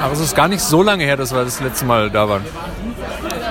[0.00, 2.42] Aber es ist gar nicht so lange her, dass wir das letzte Mal da waren.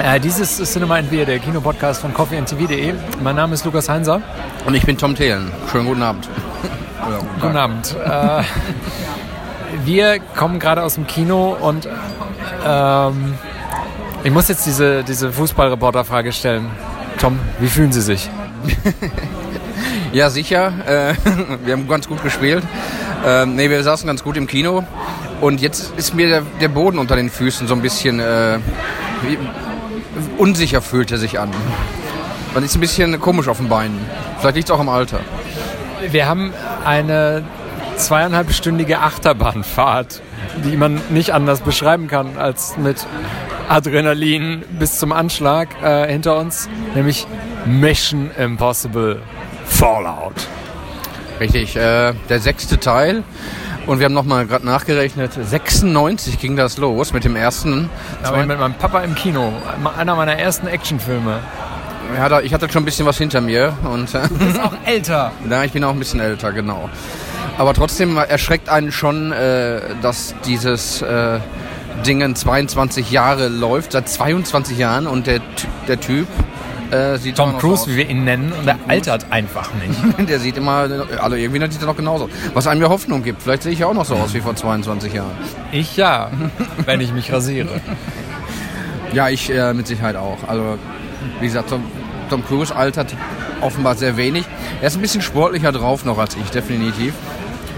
[0.01, 2.93] Äh, dieses ist Cinema and Beer, der Kinopodcast von coffeeandtv.de.
[3.21, 4.21] Mein Name ist Lukas Heinser.
[4.65, 5.51] Und ich bin Tom Thelen.
[5.71, 6.27] Schönen guten Abend.
[7.41, 7.95] Guten Abend.
[8.05, 8.43] Äh,
[9.83, 11.87] wir kommen gerade aus dem Kino und
[12.65, 13.33] ähm,
[14.23, 16.69] ich muss jetzt diese, diese Fußballreporter-Frage stellen.
[17.17, 18.29] Tom, wie fühlen Sie sich?
[20.11, 20.73] Ja, sicher.
[20.87, 21.13] Äh,
[21.65, 22.63] wir haben ganz gut gespielt.
[23.25, 24.83] Ähm, nee, wir saßen ganz gut im Kino.
[25.41, 28.59] Und jetzt ist mir der, der Boden unter den Füßen so ein bisschen äh,
[29.23, 29.37] wie,
[30.37, 31.51] unsicher fühlt er sich an.
[32.53, 33.99] Man ist ein bisschen komisch auf den Beinen.
[34.39, 35.19] Vielleicht liegt es auch am Alter.
[36.09, 36.53] Wir haben
[36.83, 37.43] eine
[37.95, 40.21] zweieinhalbstündige Achterbahnfahrt,
[40.63, 43.05] die man nicht anders beschreiben kann als mit
[43.67, 47.27] Adrenalin bis zum Anschlag äh, hinter uns, nämlich
[47.65, 49.21] Mission Impossible
[49.65, 50.47] Fallout.
[51.39, 53.23] Richtig, äh, der sechste Teil.
[53.85, 57.89] Und wir haben nochmal gerade nachgerechnet, 96 ging das los mit dem ersten.
[58.21, 59.51] Da war ich mit meinem Papa im Kino,
[59.97, 61.39] einer meiner ersten Actionfilme.
[62.15, 63.73] Ja, ich hatte schon ein bisschen was hinter mir.
[63.83, 65.31] Und, du bist auch älter.
[65.49, 66.89] Ja, ich bin auch ein bisschen älter, genau.
[67.57, 71.39] Aber trotzdem erschreckt einen schon, äh, dass dieses äh,
[72.05, 75.41] Ding 22 Jahre läuft, seit 22 Jahren und der,
[75.87, 76.27] der Typ
[76.91, 80.29] äh, Tom Cruise, wie wir ihn nennen, und der altert einfach nicht.
[80.29, 82.29] der sieht immer, also irgendwie sieht er noch genauso.
[82.53, 83.41] Was einem ja Hoffnung gibt.
[83.41, 85.31] Vielleicht sehe ich ja auch noch so aus wie vor 22 Jahren.
[85.71, 86.31] Ich ja,
[86.85, 87.81] wenn ich mich rasiere.
[89.13, 90.37] Ja, ich äh, mit Sicherheit auch.
[90.47, 90.77] Also,
[91.39, 91.83] wie gesagt, Tom,
[92.29, 93.15] Tom Cruise altert
[93.61, 94.45] offenbar sehr wenig.
[94.81, 97.13] Er ist ein bisschen sportlicher drauf noch als ich, definitiv.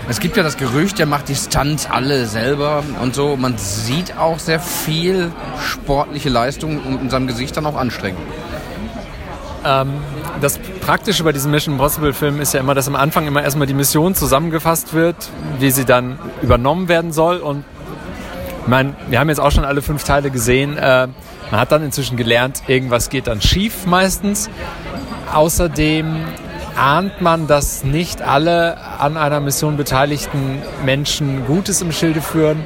[0.09, 3.37] Es gibt ja das Gerücht, er macht die Stunts alle selber und so.
[3.37, 5.31] Man sieht auch sehr viel
[5.63, 8.23] sportliche Leistung und in seinem Gesicht dann auch Anstrengung.
[9.63, 9.93] Ähm,
[10.41, 13.67] das Praktische bei diesem Mission Impossible Film ist ja immer, dass am Anfang immer erstmal
[13.67, 15.15] die Mission zusammengefasst wird,
[15.59, 17.37] wie sie dann übernommen werden soll.
[17.37, 17.63] Und
[18.61, 20.77] ich meine, wir haben jetzt auch schon alle fünf Teile gesehen.
[20.77, 21.07] Äh,
[21.51, 24.49] man hat dann inzwischen gelernt, irgendwas geht dann schief meistens.
[25.33, 26.15] Außerdem
[26.75, 32.65] ahnt man, dass nicht alle an einer Mission beteiligten Menschen Gutes im Schilde führen.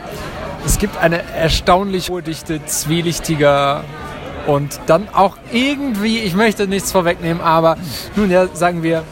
[0.65, 3.83] Es gibt eine erstaunlich hohe Dichte zwielichtiger
[4.47, 7.77] und dann auch irgendwie, ich möchte nichts vorwegnehmen, aber
[8.15, 9.03] nun ja, sagen wir,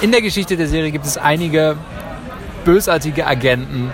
[0.00, 1.76] in der Geschichte der Serie gibt es einige
[2.64, 3.90] bösartige Agenten.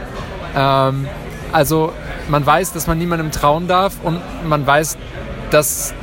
[0.56, 1.06] Ähm,
[1.52, 1.92] also
[2.28, 4.96] man weiß, dass man niemandem trauen darf und man weiß,
[5.50, 5.94] dass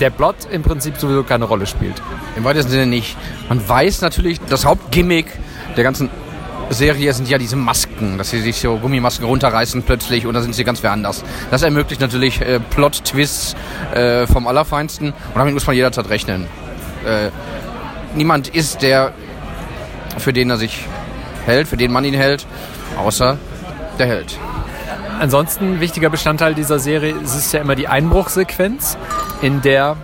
[0.00, 2.02] der Plot im Prinzip sowieso keine Rolle spielt.
[2.36, 3.16] Im weitesten Sinne nicht.
[3.48, 5.26] Man weiß natürlich, das Hauptgimmick
[5.76, 6.10] der ganzen
[6.70, 10.54] Serie sind ja diese Masken, dass sie sich so Gummimasken runterreißen plötzlich und dann sind
[10.54, 11.24] sie ganz wer anders.
[11.50, 13.54] Das ermöglicht natürlich äh, Plot-Twists
[13.94, 16.46] äh, vom Allerfeinsten und damit muss man jederzeit rechnen.
[17.06, 17.30] Äh,
[18.14, 19.12] niemand ist der,
[20.18, 20.86] für den er sich
[21.44, 22.46] hält, für den man ihn hält,
[22.98, 23.38] außer
[23.98, 24.38] der Held.
[25.18, 28.98] Ansonsten wichtiger Bestandteil dieser Serie ist es ja immer die Einbruchsequenz,
[29.40, 29.96] in der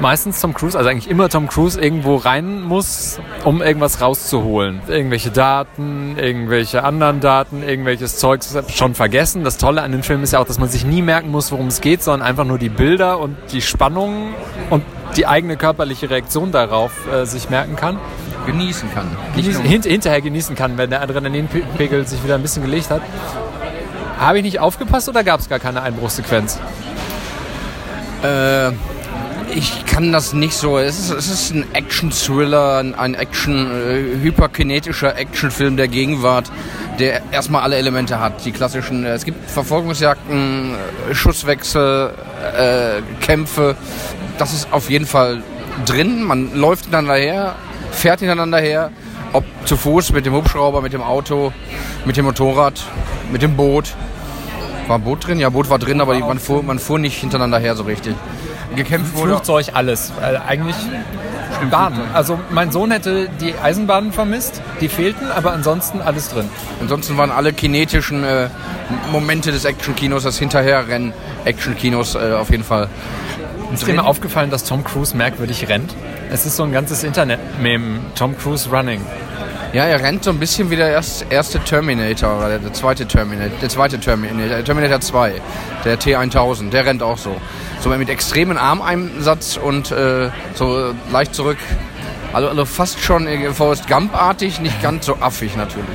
[0.00, 4.80] meistens Tom Cruise, also eigentlich immer Tom Cruise irgendwo rein muss, um irgendwas rauszuholen.
[4.88, 9.44] Irgendwelche Daten, irgendwelche anderen Daten, irgendwelches Zeugs schon vergessen.
[9.44, 11.68] Das Tolle an dem Film ist ja auch, dass man sich nie merken muss, worum
[11.68, 14.34] es geht, sondern einfach nur die Bilder und die Spannung
[14.70, 14.82] und
[15.16, 17.98] die eigene körperliche Reaktion darauf äh, sich merken kann.
[18.46, 19.06] Genießen kann.
[19.36, 23.02] Genießen, hint, hinterher genießen kann, wenn der Adrenalinpegel sich wieder ein bisschen gelegt hat.
[24.18, 26.58] Habe ich nicht aufgepasst oder gab es gar keine Einbruchsequenz?
[28.22, 28.72] Äh,
[29.54, 30.78] ich kann das nicht so.
[30.78, 36.50] Es ist, es ist ein Action-Thriller, ein Action, äh, hyperkinetischer Actionfilm der Gegenwart,
[36.98, 38.44] der erstmal alle Elemente hat.
[38.44, 40.74] Die klassischen, äh, es gibt Verfolgungsjagden,
[41.10, 42.12] äh, Schusswechsel,
[42.56, 43.76] äh, Kämpfe.
[44.38, 45.42] Das ist auf jeden Fall
[45.86, 46.24] drin.
[46.24, 47.54] Man läuft hintereinander her,
[47.92, 48.90] fährt hintereinander her,
[49.32, 51.52] ob zu Fuß, mit dem Hubschrauber, mit dem Auto,
[52.04, 52.82] mit dem Motorrad,
[53.32, 53.94] mit dem Boot.
[54.86, 55.38] War ein Boot drin?
[55.38, 58.16] Ja, Boot war drin, aber man, fuhr, man fuhr nicht hintereinander her so richtig
[58.76, 59.34] gekämpft wurde.
[59.34, 60.12] Flugzeug, alles.
[60.20, 60.76] Weil eigentlich
[61.70, 62.00] Bahnen.
[62.14, 66.48] Also mein Sohn hätte die Eisenbahnen vermisst, die fehlten, aber ansonsten alles drin.
[66.80, 68.48] Ansonsten waren alle kinetischen äh,
[69.12, 71.12] Momente des Action-Kinos, das Hinterherrennen
[71.44, 72.88] Action-Kinos äh, auf jeden Fall.
[73.72, 75.94] Ist dir mal aufgefallen, dass Tom Cruise merkwürdig rennt?
[76.30, 79.00] Es ist so ein ganzes Internet-Meme, Tom Cruise Running.
[79.72, 83.68] Ja, er rennt so ein bisschen wie der erste Terminator, oder der zweite Terminator, der
[83.68, 85.34] zweite Terminator, Terminator 2,
[85.84, 87.36] der T1000, der rennt auch so
[87.80, 91.58] so mit extremen Armeinsatz und äh, so leicht zurück.
[92.32, 95.86] Also, also fast schon äh, Forrest Gump-artig, nicht ganz so affig natürlich.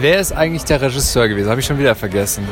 [0.00, 1.48] Wer ist eigentlich der Regisseur gewesen?
[1.48, 2.48] Habe ich schon wieder vergessen.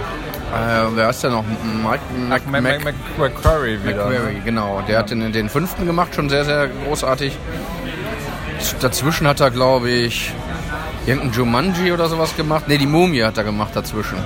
[0.53, 1.45] Äh, wer ist der noch?
[1.45, 4.07] Mike Mac, Mac, Mac, Mac McQuarrie wieder.
[4.07, 4.41] McQuarrie, ne?
[4.45, 4.83] genau.
[4.87, 7.37] Der hat den, den fünften gemacht, schon sehr, sehr großartig.
[8.81, 10.33] Dazwischen hat er, glaube ich,
[11.07, 12.69] irgendein Jumanji oder sowas gemacht.
[12.69, 14.19] Ne, die Mumie hat er gemacht dazwischen.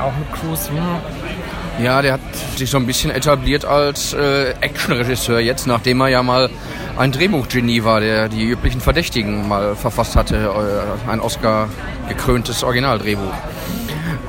[0.00, 1.84] Auch mit Cruise, hm.
[1.84, 2.20] Ja, der hat
[2.56, 6.50] sich so ein bisschen etabliert als äh, Actionregisseur jetzt, nachdem er ja mal
[6.96, 11.68] ein Drehbuchgenie war, der die üblichen Verdächtigen mal verfasst hatte, äh, ein Oscar
[12.08, 13.32] gekröntes Originaldrehbuch.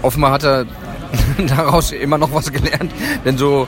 [0.04, 0.66] Offenbar hat er
[1.48, 2.92] daraus immer noch was gelernt,
[3.26, 3.68] denn so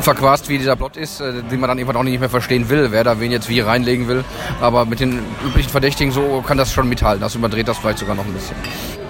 [0.00, 2.92] verquast wie dieser Plot ist, äh, den man dann irgendwann auch nicht mehr verstehen will,
[2.92, 4.24] wer da wen jetzt wie reinlegen will.
[4.60, 7.20] Aber mit den üblichen Verdächtigen so kann das schon mithalten.
[7.20, 8.56] Das überdreht das vielleicht sogar noch ein bisschen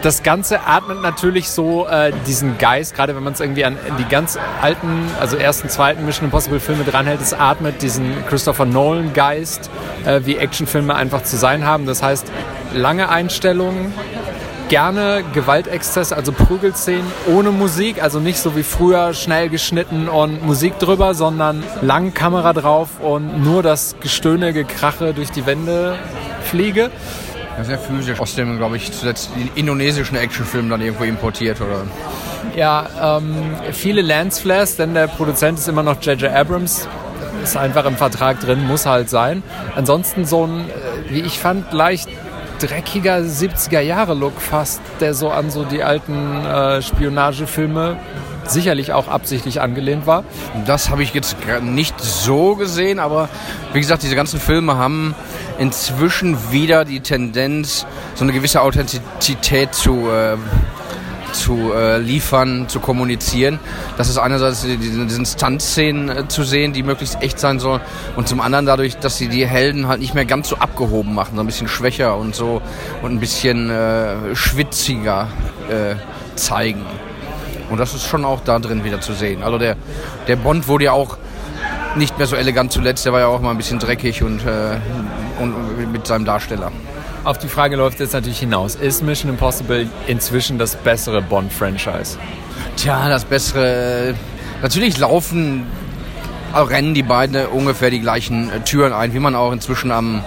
[0.02, 4.04] das Ganze atmet natürlich so äh, diesen Geist, gerade wenn man es irgendwie an die
[4.04, 9.70] ganz alten, also ersten, zweiten Mission Impossible Filme dranhält, es atmet diesen Christopher Nolan Geist,
[10.04, 11.86] äh, wie Actionfilme einfach zu sein haben.
[11.86, 12.30] Das heißt,
[12.72, 13.92] lange Einstellungen,
[14.68, 20.78] gerne Gewaltexzesse, also Prügelszenen ohne Musik, also nicht so wie früher schnell geschnitten und Musik
[20.78, 25.96] drüber, sondern lang Kamera drauf und nur das Gestöhne, Gekrache durch die Wände
[26.44, 26.90] fliege.
[27.62, 28.20] Sehr physisch.
[28.20, 31.84] Aus dem, glaube ich, zuletzt indonesischen Actionfilm dann irgendwo importiert, oder?
[32.56, 33.34] Ja, ähm,
[33.72, 36.32] viele Lensflares, denn der Produzent ist immer noch J.J.
[36.32, 36.88] Abrams.
[37.42, 39.42] Ist einfach im Vertrag drin, muss halt sein.
[39.76, 42.08] Ansonsten so ein, äh, wie ich fand, leicht
[42.60, 47.96] dreckiger 70er-Jahre-Look fast, der so an so die alten äh, Spionagefilme
[48.50, 50.24] sicherlich auch absichtlich angelehnt war.
[50.66, 53.28] Das habe ich jetzt nicht so gesehen, aber
[53.72, 55.14] wie gesagt, diese ganzen Filme haben
[55.58, 60.36] inzwischen wieder die Tendenz, so eine gewisse Authentizität zu, äh,
[61.32, 63.58] zu äh, liefern, zu kommunizieren.
[63.96, 67.80] Das ist einerseits diesen Stunt-Szenen äh, zu sehen, die möglichst echt sein sollen
[68.16, 71.36] und zum anderen dadurch, dass sie die Helden halt nicht mehr ganz so abgehoben machen,
[71.36, 72.62] so ein bisschen schwächer und so
[73.02, 75.28] und ein bisschen äh, schwitziger
[75.68, 75.96] äh,
[76.36, 76.84] zeigen.
[77.70, 79.42] Und das ist schon auch da drin wieder zu sehen.
[79.42, 79.76] Also der,
[80.26, 81.18] der Bond wurde ja auch
[81.96, 84.78] nicht mehr so elegant zuletzt, der war ja auch mal ein bisschen dreckig und, äh,
[85.40, 86.70] und mit seinem Darsteller.
[87.24, 88.74] Auf die Frage läuft jetzt natürlich hinaus.
[88.74, 92.18] Ist Mission Impossible inzwischen das bessere Bond-Franchise?
[92.76, 94.14] Tja, das bessere.
[94.62, 95.66] Natürlich laufen,
[96.54, 100.22] rennen die beiden ungefähr die gleichen äh, Türen ein, wie man auch inzwischen am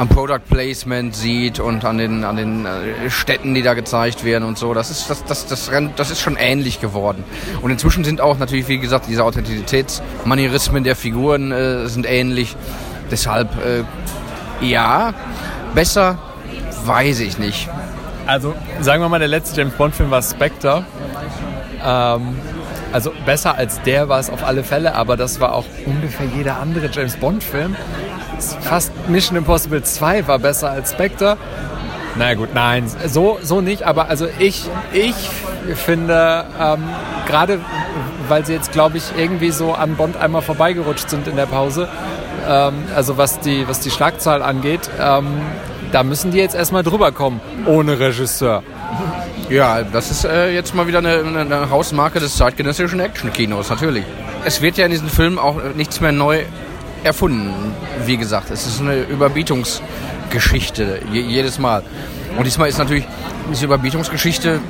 [0.00, 4.44] am Product Placement sieht und an den, an den äh, Städten, die da gezeigt werden
[4.44, 4.72] und so.
[4.72, 7.22] Das ist, das, das, das, das ist schon ähnlich geworden.
[7.60, 12.56] Und inzwischen sind auch natürlich, wie gesagt, diese Authentizitätsmanierismen der Figuren äh, sind ähnlich.
[13.10, 13.84] Deshalb, äh,
[14.64, 15.12] ja,
[15.74, 16.18] besser
[16.86, 17.68] weiß ich nicht.
[18.26, 20.82] Also, sagen wir mal, der letzte James Bond-Film war Spectre.
[21.84, 22.38] Ähm,
[22.92, 26.58] also besser als der war es auf alle Fälle, aber das war auch ungefähr jeder
[26.58, 27.76] andere James Bond-Film
[28.60, 31.36] fast Mission Impossible 2 war besser als Spectre.
[32.16, 33.84] Na naja, gut, nein, so, so nicht.
[33.84, 35.14] Aber also ich, ich
[35.76, 36.82] finde, ähm,
[37.26, 37.60] gerade
[38.28, 41.88] weil sie jetzt, glaube ich, irgendwie so an Bond einmal vorbeigerutscht sind in der Pause,
[42.48, 45.26] ähm, also was die, was die Schlagzahl angeht, ähm,
[45.92, 48.62] da müssen die jetzt erstmal drüber kommen, ohne Regisseur.
[49.48, 54.04] Ja, das ist äh, jetzt mal wieder eine, eine Hausmarke des zeitgenössischen Action-Kinos, natürlich.
[54.44, 56.44] Es wird ja in diesem Film auch nichts mehr neu
[57.02, 57.74] erfunden.
[58.06, 61.82] Wie gesagt, es ist eine Überbietungsgeschichte jedes Mal.
[62.36, 63.06] Und diesmal ist natürlich
[63.50, 64.60] diese Überbietungsgeschichte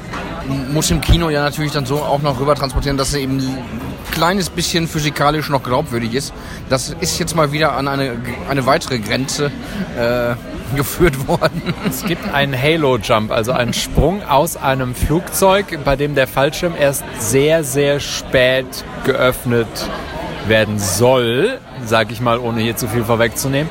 [0.73, 3.59] muss im Kino ja natürlich dann so auch noch rüber transportieren, dass sie eben ein
[4.11, 6.33] kleines bisschen physikalisch noch glaubwürdig ist.
[6.69, 8.17] Das ist jetzt mal wieder an eine,
[8.49, 9.51] eine weitere Grenze
[9.97, 10.35] äh,
[10.77, 11.75] geführt worden.
[11.89, 17.05] Es gibt einen Halo-Jump, also einen Sprung aus einem Flugzeug, bei dem der Fallschirm erst
[17.19, 19.69] sehr, sehr spät geöffnet
[20.47, 23.69] werden soll, sage ich mal, ohne hier zu viel vorwegzunehmen.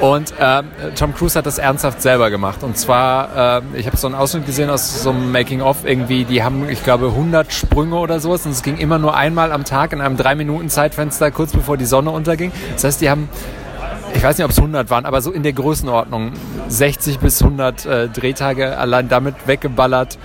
[0.00, 0.62] Und äh,
[0.94, 2.62] Tom Cruise hat das ernsthaft selber gemacht.
[2.62, 6.44] Und zwar, äh, ich habe so einen Ausschnitt gesehen aus so einem Making-of irgendwie, die
[6.44, 8.46] haben, ich glaube, 100 Sprünge oder sowas.
[8.46, 12.10] Und es ging immer nur einmal am Tag in einem 3-Minuten-Zeitfenster, kurz bevor die Sonne
[12.10, 12.52] unterging.
[12.74, 13.28] Das heißt, die haben,
[14.14, 16.32] ich weiß nicht, ob es 100 waren, aber so in der Größenordnung
[16.68, 20.18] 60 bis 100 äh, Drehtage allein damit weggeballert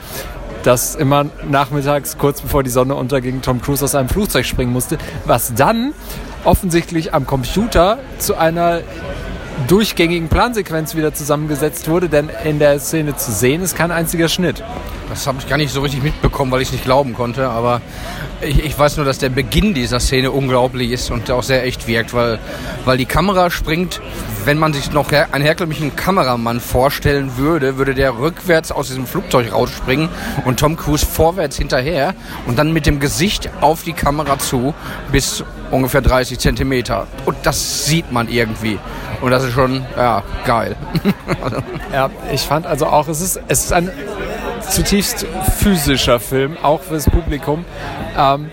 [0.63, 4.98] dass immer nachmittags, kurz bevor die Sonne unterging, Tom Cruise aus einem Flugzeug springen musste,
[5.25, 5.94] was dann
[6.43, 8.81] offensichtlich am Computer zu einer
[9.67, 14.63] durchgängigen Plansequenz wieder zusammengesetzt wurde, denn in der Szene zu sehen ist kein einziger Schnitt.
[15.09, 17.81] Das habe ich gar nicht so richtig mitbekommen, weil ich es nicht glauben konnte, aber
[18.41, 21.88] ich, ich, weiß nur, dass der Beginn dieser Szene unglaublich ist und auch sehr echt
[21.88, 22.39] wirkt, weil,
[22.83, 24.01] weil die Kamera springt,
[24.45, 29.53] wenn man sich noch einen herkömmlichen Kameramann vorstellen würde, würde der rückwärts aus diesem Flugzeug
[29.53, 30.09] rausspringen
[30.45, 32.13] und Tom Cruise vorwärts hinterher
[32.45, 34.73] und dann mit dem Gesicht auf die Kamera zu
[35.12, 37.07] bis ungefähr 30 Zentimeter.
[37.25, 38.79] Und das sieht man irgendwie.
[39.21, 40.75] Und das ist schon, ja, geil.
[41.93, 43.89] ja, ich fand also auch, es ist, es ist ein
[44.69, 45.25] zutiefst
[45.57, 47.65] physischer Film, auch fürs Publikum.
[48.17, 48.50] Ähm,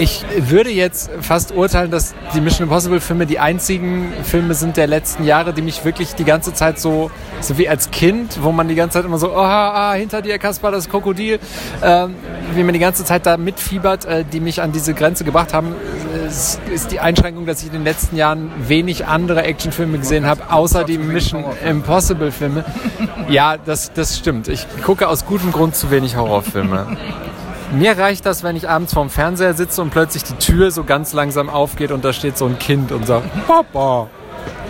[0.00, 4.86] Ich würde jetzt fast urteilen, dass die Mission Impossible Filme die einzigen Filme sind der
[4.86, 7.10] letzten Jahre, die mich wirklich die ganze Zeit so,
[7.42, 10.38] so wie als Kind, wo man die ganze Zeit immer so, oh, ah, hinter dir,
[10.38, 11.38] Kaspar, das Krokodil,
[11.82, 12.06] äh,
[12.54, 15.74] wie man die ganze Zeit da mitfiebert, äh, die mich an diese Grenze gebracht haben,
[16.26, 20.50] ist, ist die Einschränkung, dass ich in den letzten Jahren wenig andere Actionfilme gesehen habe,
[20.50, 22.64] außer die Mission Impossible Filme.
[23.28, 24.48] Ja, das, das stimmt.
[24.48, 26.96] Ich gucke aus gutem Grund zu wenig Horrorfilme.
[27.72, 31.12] Mir reicht das, wenn ich abends vorm Fernseher sitze und plötzlich die Tür so ganz
[31.12, 34.08] langsam aufgeht und da steht so ein Kind und sagt, Papa.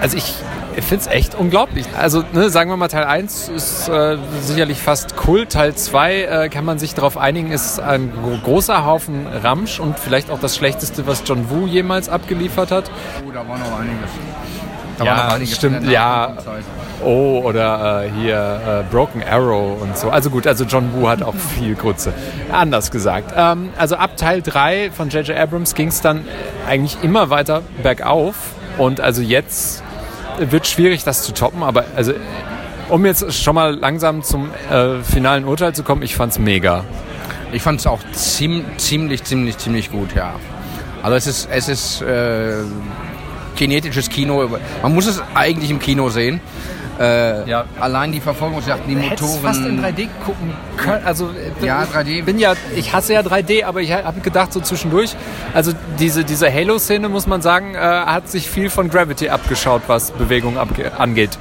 [0.01, 0.35] Also ich
[0.83, 1.87] finde es echt unglaublich.
[1.97, 5.53] Also ne, sagen wir mal, Teil 1 ist äh, sicherlich fast Kult.
[5.53, 8.13] Teil 2 äh, kann man sich darauf einigen, ist ein
[8.45, 12.91] großer Haufen Ramsch und vielleicht auch das Schlechteste, was John Woo jemals abgeliefert hat.
[13.27, 14.11] Oh, da war noch einiges.
[15.01, 16.35] Da ja, war noch einiges stimmt, ja.
[17.03, 20.11] Oh, oder äh, hier äh, Broken Arrow und so.
[20.11, 22.13] Also gut, also John Woo hat auch viel Grütze.
[22.53, 23.33] Anders gesagt.
[23.35, 25.39] Ähm, also ab Teil 3 von J.J.
[25.39, 26.27] Abrams ging es dann
[26.69, 28.35] eigentlich immer weiter bergauf.
[28.77, 29.83] Und also jetzt
[30.39, 31.63] wird schwierig, das zu toppen.
[31.63, 32.13] Aber also,
[32.91, 36.85] um jetzt schon mal langsam zum äh, finalen Urteil zu kommen, ich fand's mega.
[37.53, 40.35] Ich fand es auch ziem, ziemlich, ziemlich, ziemlich gut, ja.
[41.03, 42.57] Also es ist, es ist äh,
[43.61, 44.49] kinetisches Kino.
[44.83, 46.41] Man muss es eigentlich im Kino sehen.
[46.99, 47.65] Äh, Ja.
[47.79, 49.43] Allein die Verfolgungsjagden, die Hättest Motoren.
[49.43, 51.05] fast in 3D gucken können.
[51.05, 51.27] Also
[51.63, 52.25] äh, Ja, ich 3D.
[52.25, 55.15] Bin ja, ich hasse ja 3D, aber ich habe gedacht so zwischendurch.
[55.55, 60.11] Also diese diese Halo-Szene muss man sagen, äh, hat sich viel von Gravity abgeschaut, was
[60.13, 61.39] Bewegung abge angeht.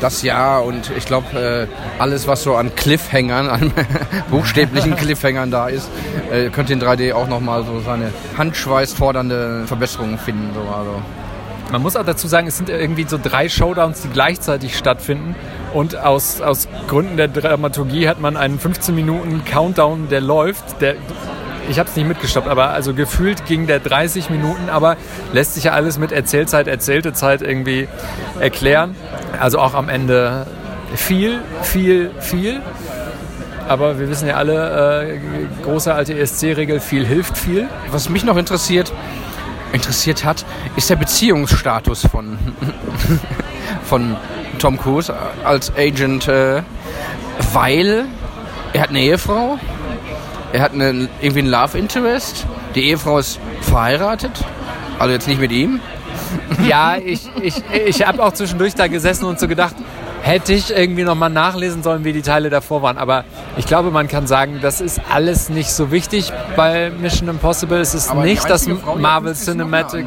[0.00, 3.72] Das ja und ich glaube, äh, alles was so an Cliffhängern, an
[4.30, 5.88] buchstäblichen Cliffhängern da ist,
[6.32, 10.50] äh, könnte in 3D auch nochmal so seine handschweißfordernde Verbesserungen finden.
[10.54, 11.02] So, also.
[11.72, 15.34] Man muss auch dazu sagen, es sind irgendwie so drei Showdowns, die gleichzeitig stattfinden.
[15.72, 20.82] Und aus, aus Gründen der Dramaturgie hat man einen 15 Minuten Countdown, der läuft.
[20.82, 20.96] Der,
[21.70, 24.98] ich habe es nicht mitgestoppt, aber also gefühlt ging der 30 Minuten, aber
[25.32, 27.88] lässt sich ja alles mit Erzählzeit, erzählte Zeit irgendwie
[28.38, 28.94] erklären.
[29.40, 30.46] Also auch am Ende
[30.94, 32.60] viel, viel, viel.
[33.66, 35.18] Aber wir wissen ja alle, äh,
[35.62, 37.68] große alte ESC-Regel, viel hilft viel.
[37.90, 38.92] Was mich noch interessiert,
[39.72, 40.44] interessiert hat,
[40.76, 42.38] ist der Beziehungsstatus von,
[43.84, 44.16] von
[44.58, 45.14] Tom Cruise
[45.44, 46.62] als Agent, äh,
[47.52, 48.06] weil
[48.72, 49.58] er hat eine Ehefrau,
[50.52, 54.44] er hat eine, irgendwie einen Love Interest, die Ehefrau ist verheiratet,
[54.98, 55.80] also jetzt nicht mit ihm.
[56.66, 59.74] Ja, ich, ich, ich habe auch zwischendurch da gesessen und so gedacht,
[60.22, 62.96] hätte ich irgendwie nochmal nachlesen sollen, wie die Teile davor waren.
[62.96, 63.24] Aber
[63.56, 67.78] ich glaube, man kann sagen, das ist alles nicht so wichtig bei Mission Impossible.
[67.78, 70.06] Es ist Aber nicht das Frau, Marvel Cinematic,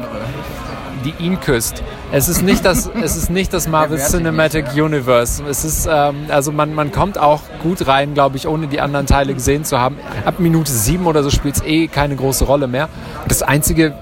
[1.04, 1.82] die ihn küsst.
[2.12, 5.42] Es ist nicht das, es ist nicht das Marvel Cinematic Universe.
[5.48, 9.06] Es ist, ähm, also man, man kommt auch gut rein, glaube ich, ohne die anderen
[9.06, 9.98] Teile gesehen zu haben.
[10.24, 12.88] Ab Minute sieben oder so spielt es eh keine große Rolle mehr.
[13.28, 13.94] Das Einzige,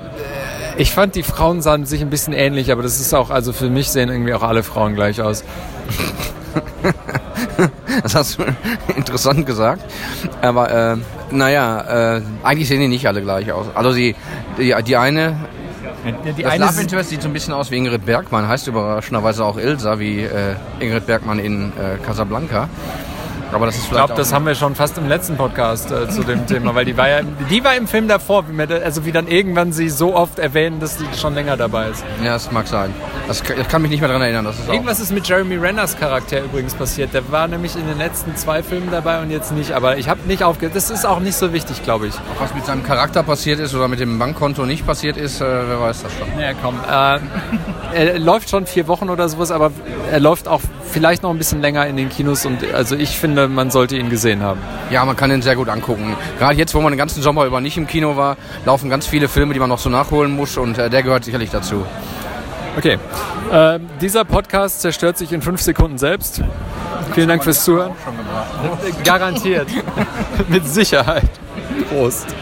[0.77, 3.71] ich fand, die Frauen sahen sich ein bisschen ähnlich, aber das ist auch, also für
[3.71, 5.45] mich sehen irgendwie auch alle Frauen gleich aus.
[8.03, 8.45] Das hast du
[8.97, 9.83] interessant gesagt.
[10.43, 10.97] Aber äh,
[11.31, 13.67] naja, äh, eigentlich sehen die nicht alle gleich aus.
[13.75, 14.15] Also die,
[14.59, 15.37] die, die eine,
[16.37, 19.45] Die das eine Love Interest sieht so ein bisschen aus wie Ingrid Bergmann, heißt überraschenderweise
[19.45, 22.69] auch Ilsa, wie äh, Ingrid Bergmann in äh, Casablanca.
[23.53, 26.23] Aber das ist Ich glaube, das haben wir schon fast im letzten Podcast äh, zu
[26.23, 27.21] dem Thema, weil die war ja,
[27.51, 30.81] die war im Film davor, wie da, also wie dann irgendwann sie so oft erwähnen,
[30.81, 32.05] dass die schon länger dabei ist.
[32.23, 32.95] Ja, das mag sein.
[33.29, 34.45] Das, ich kann mich nicht mehr daran erinnern.
[34.45, 37.15] Das ist auch, Irgendwas ist mit Jeremy Renners Charakter übrigens passiert.
[37.15, 39.73] Der war nämlich in den letzten zwei Filmen dabei und jetzt nicht.
[39.73, 40.77] Aber ich habe nicht aufgehört.
[40.77, 42.15] Das ist auch nicht so wichtig, glaube ich.
[42.39, 45.81] was mit seinem Charakter passiert ist oder mit dem Bankkonto nicht passiert ist, äh, wer
[45.81, 46.41] weiß das schon.
[46.41, 46.79] Ja, komm.
[47.95, 49.71] Äh, er läuft schon vier Wochen oder sowas, aber
[50.11, 50.61] er läuft auch
[50.95, 52.47] vielleicht noch ein bisschen länger in den Kinos.
[52.47, 54.61] Und also ich finde, man sollte ihn gesehen haben.
[54.91, 56.17] Ja, man kann den sehr gut angucken.
[56.39, 59.29] Gerade jetzt, wo man den ganzen Sommer über nicht im Kino war, laufen ganz viele
[59.29, 61.85] Filme, die man noch so nachholen muss und äh, der gehört sicherlich dazu.
[62.79, 62.99] Okay.
[63.53, 66.43] Äh, dieser Podcast zerstört sich in fünf Sekunden selbst.
[67.13, 67.93] Vielen Dank fürs Zuhören.
[69.05, 69.69] Garantiert.
[70.49, 71.29] Mit Sicherheit.
[71.91, 72.35] Prost.